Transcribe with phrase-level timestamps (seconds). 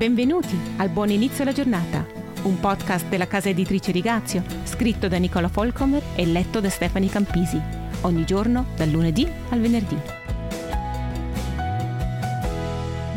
[0.00, 2.06] Benvenuti al Buon Inizio alla Giornata,
[2.44, 7.60] un podcast della casa editrice Rigazio, scritto da Nicola Folcomer e letto da Stefani Campisi,
[8.00, 9.98] ogni giorno dal lunedì al venerdì.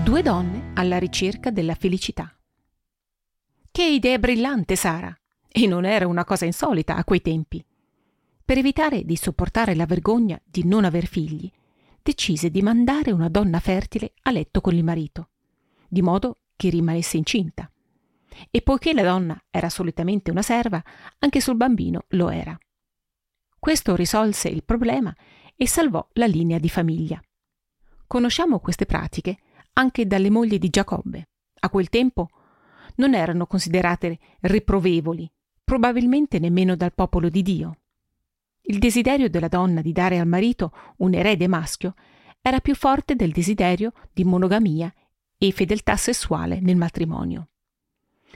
[0.04, 2.36] Due donne alla ricerca della felicità.
[3.71, 5.18] Che idea brillante, Sara!
[5.47, 7.63] E non era una cosa insolita a quei tempi.
[8.43, 11.50] Per evitare di sopportare la vergogna di non aver figli,
[12.02, 15.29] decise di mandare una donna fertile a letto con il marito,
[15.88, 17.70] di modo che rimanesse incinta.
[18.49, 20.84] E poiché la donna era solitamente una serva,
[21.20, 22.57] anche sul bambino lo era.
[23.59, 25.16] Questo risolse il problema
[25.55, 27.21] e salvò la linea di famiglia.
[28.08, 29.38] Conosciamo queste pratiche
[29.73, 31.30] anche dalle mogli di Giacobbe.
[31.59, 32.30] A quel tempo
[32.95, 35.31] non erano considerate riprovevoli,
[35.63, 37.77] probabilmente nemmeno dal popolo di Dio.
[38.61, 41.95] Il desiderio della donna di dare al marito un erede maschio
[42.41, 44.94] era più forte del desiderio di monogamia
[45.47, 47.49] e fedeltà sessuale nel matrimonio.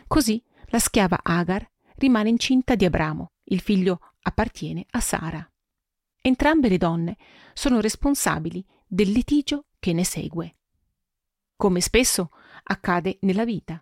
[0.07, 5.49] Così la schiava Agar rimane incinta di Abramo, il figlio appartiene a Sara.
[6.19, 7.15] Entrambe le donne
[7.53, 10.55] sono responsabili del litigio che ne segue.
[11.55, 12.31] Come spesso
[12.63, 13.81] accade nella vita.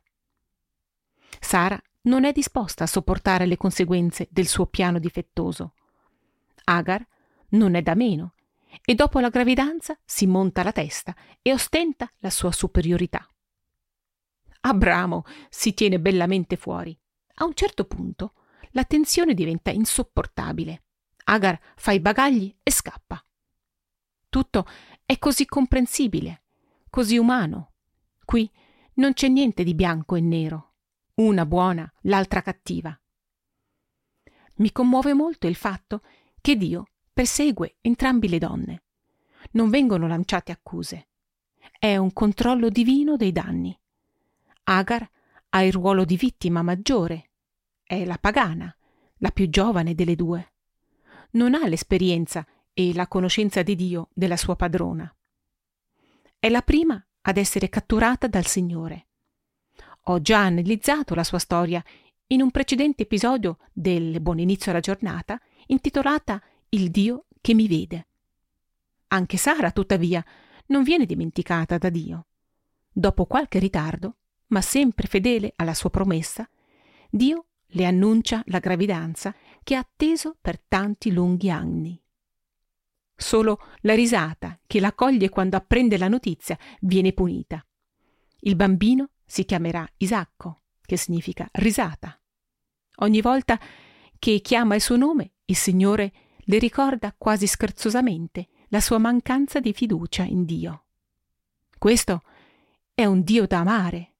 [1.39, 5.73] Sara non è disposta a sopportare le conseguenze del suo piano difettoso.
[6.65, 7.03] Agar
[7.49, 8.34] non è da meno
[8.83, 13.27] e dopo la gravidanza si monta la testa e ostenta la sua superiorità.
[14.61, 16.97] Abramo si tiene bellamente fuori.
[17.35, 18.33] A un certo punto
[18.71, 20.83] la tensione diventa insopportabile.
[21.25, 23.23] Agar fa i bagagli e scappa.
[24.29, 24.67] Tutto
[25.05, 26.43] è così comprensibile,
[26.89, 27.73] così umano.
[28.23, 28.51] Qui
[28.95, 30.73] non c'è niente di bianco e nero,
[31.15, 32.99] una buona, l'altra cattiva.
[34.55, 36.01] Mi commuove molto il fatto
[36.41, 38.81] che Dio persegue entrambi le donne.
[39.52, 41.08] Non vengono lanciate accuse.
[41.80, 43.75] È un controllo divino dei danni.
[44.63, 45.09] Agar
[45.49, 47.30] ha il ruolo di vittima maggiore.
[47.85, 48.75] È la pagana,
[49.19, 50.52] la più giovane delle due.
[51.31, 55.09] Non ha l'esperienza e la conoscenza di Dio della sua padrona.
[56.38, 59.07] È la prima ad essere catturata dal Signore.
[60.07, 61.81] Ho già analizzato la sua storia
[62.28, 66.41] in un precedente episodio del Buon inizio alla giornata intitolata
[66.75, 68.08] Il Dio che mi vede.
[69.08, 70.22] Anche Sara, tuttavia,
[70.66, 72.25] non viene dimenticata da Dio.
[72.91, 76.46] Dopo qualche ritardo, ma sempre fedele alla sua promessa,
[77.09, 81.97] Dio le annuncia la gravidanza che ha atteso per tanti lunghi anni.
[83.16, 87.66] Solo la risata che la coglie quando apprende la notizia viene punita.
[88.40, 92.19] Il bambino si chiamerà Isacco, che significa risata.
[92.97, 93.57] Ogni volta
[94.19, 96.12] che chiama il suo nome, il Signore
[96.45, 100.83] le ricorda quasi scherzosamente la sua mancanza di fiducia in Dio.
[101.78, 102.23] Questo
[102.94, 104.13] è un Dio da amare.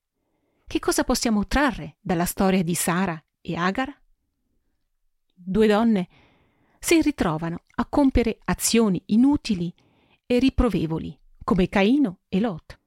[0.68, 4.02] Che cosa possiamo trarre dalla storia di Sara e Agar?
[5.34, 6.08] Due donne
[6.80, 9.74] si ritrovano a compiere azioni inutili
[10.25, 12.80] e riprovevoli, come Caino e Lot.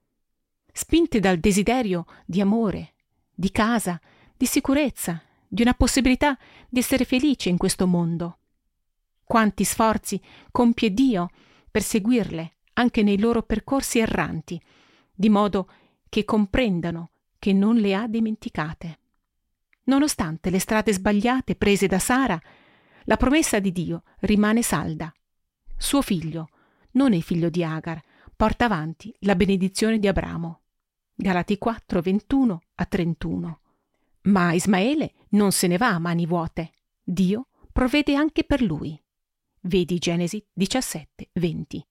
[0.73, 2.95] Spinte dal desiderio di amore,
[3.35, 4.01] di casa,
[4.37, 6.37] di sicurezza, di una possibilità
[6.69, 8.38] di essere felice in questo mondo.
[9.29, 10.19] Quanti sforzi
[10.51, 11.29] compie Dio
[11.71, 14.59] per seguirle anche nei loro percorsi erranti,
[15.13, 15.69] di modo
[16.09, 18.99] che comprendano che non le ha dimenticate.
[19.85, 22.41] Nonostante le strade sbagliate prese da Sara,
[23.05, 25.13] la promessa di Dio rimane salda.
[25.77, 26.49] Suo figlio,
[26.93, 28.01] non il figlio di Agar,
[28.35, 30.63] porta avanti la benedizione di Abramo.
[31.15, 33.61] Galati 4, 21 a 31.
[34.23, 36.71] Ma Ismaele non se ne va a mani vuote.
[37.03, 38.99] Dio provvede anche per lui.
[39.63, 41.87] Vedi Genesi 17, 20.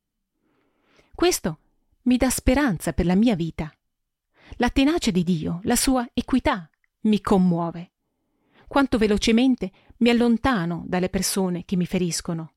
[1.13, 1.59] Questo
[2.03, 3.71] mi dà speranza per la mia vita.
[4.55, 6.69] La tenacia di Dio, la sua equità,
[7.01, 7.91] mi commuove.
[8.67, 12.53] Quanto velocemente mi allontano dalle persone che mi feriscono.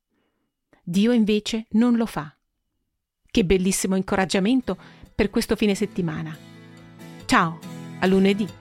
[0.82, 2.34] Dio invece non lo fa.
[3.31, 4.77] Che bellissimo incoraggiamento
[5.15, 6.37] per questo fine settimana.
[7.27, 7.59] Ciao,
[8.01, 8.59] a lunedì.